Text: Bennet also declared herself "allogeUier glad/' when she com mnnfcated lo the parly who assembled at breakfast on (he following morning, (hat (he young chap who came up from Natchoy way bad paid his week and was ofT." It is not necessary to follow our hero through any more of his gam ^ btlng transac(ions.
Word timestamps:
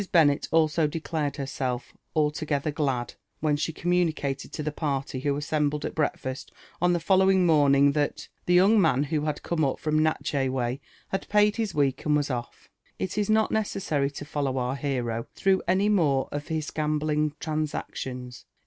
Bennet 0.11 0.47
also 0.49 0.87
declared 0.87 1.35
herself 1.35 1.95
"allogeUier 2.15 2.71
glad/' 2.73 3.13
when 3.39 3.55
she 3.55 3.71
com 3.71 3.91
mnnfcated 3.91 4.57
lo 4.57 4.63
the 4.63 4.71
parly 4.71 5.19
who 5.21 5.35
assembled 5.37 5.85
at 5.85 5.93
breakfast 5.93 6.51
on 6.81 6.91
(he 6.95 6.99
following 6.99 7.45
morning, 7.45 7.93
(hat 7.93 8.27
(he 8.47 8.55
young 8.55 8.81
chap 8.81 9.05
who 9.11 9.21
came 9.31 9.63
up 9.63 9.77
from 9.79 9.99
Natchoy 9.99 10.49
way 10.49 10.81
bad 11.11 11.29
paid 11.29 11.57
his 11.57 11.75
week 11.75 12.03
and 12.05 12.15
was 12.17 12.31
ofT." 12.31 12.67
It 12.97 13.15
is 13.15 13.29
not 13.29 13.51
necessary 13.51 14.09
to 14.09 14.25
follow 14.25 14.57
our 14.57 14.75
hero 14.75 15.27
through 15.35 15.61
any 15.67 15.87
more 15.87 16.27
of 16.31 16.47
his 16.47 16.71
gam 16.71 16.99
^ 16.99 16.99
btlng 17.03 17.35
transac(ions. 17.35 18.45